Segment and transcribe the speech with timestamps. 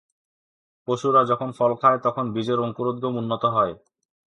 [0.87, 3.73] পশুরা যখন ফল খায়, তখন বীজের অঙ্কুরোদ্গম উন্নত হয়।